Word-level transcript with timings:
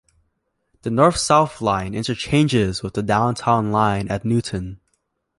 The 0.81 0.89
North 0.89 1.17
South 1.17 1.61
Line 1.61 1.93
interchanges 1.93 2.81
with 2.81 2.95
the 2.95 3.03
Downtown 3.03 3.71
Line 3.71 4.07
at 4.07 4.25
Newton. 4.25 4.79